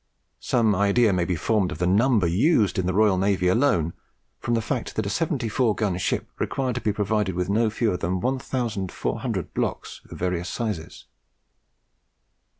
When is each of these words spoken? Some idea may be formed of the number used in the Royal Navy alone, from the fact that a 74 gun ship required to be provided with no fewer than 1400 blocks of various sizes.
Some 0.39 0.73
idea 0.73 1.13
may 1.13 1.25
be 1.25 1.35
formed 1.35 1.71
of 1.71 1.77
the 1.77 1.85
number 1.85 2.25
used 2.25 2.79
in 2.79 2.87
the 2.87 2.93
Royal 2.95 3.19
Navy 3.19 3.47
alone, 3.47 3.93
from 4.39 4.55
the 4.55 4.61
fact 4.63 4.95
that 4.95 5.05
a 5.05 5.11
74 5.11 5.75
gun 5.75 5.95
ship 5.99 6.27
required 6.39 6.73
to 6.73 6.81
be 6.81 6.91
provided 6.91 7.35
with 7.35 7.51
no 7.51 7.69
fewer 7.69 7.97
than 7.97 8.19
1400 8.19 9.53
blocks 9.53 10.01
of 10.09 10.17
various 10.17 10.49
sizes. 10.49 11.05